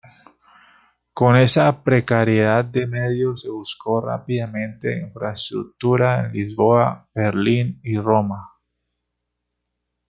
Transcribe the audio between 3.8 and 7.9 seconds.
rápidamente infraestructura en Lisboa, Berlín